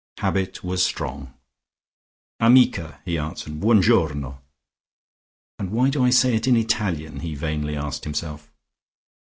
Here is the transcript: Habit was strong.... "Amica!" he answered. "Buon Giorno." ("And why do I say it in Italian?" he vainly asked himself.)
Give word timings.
Habit 0.17 0.63
was 0.63 0.81
strong.... 0.83 1.31
"Amica!" 2.39 2.99
he 3.05 3.19
answered. 3.19 3.59
"Buon 3.59 3.83
Giorno." 3.83 4.41
("And 5.59 5.69
why 5.69 5.91
do 5.91 6.03
I 6.03 6.09
say 6.09 6.33
it 6.33 6.47
in 6.47 6.55
Italian?" 6.55 7.19
he 7.19 7.35
vainly 7.35 7.75
asked 7.75 8.03
himself.) 8.05 8.49